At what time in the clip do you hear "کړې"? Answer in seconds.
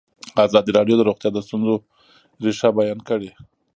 3.09-3.29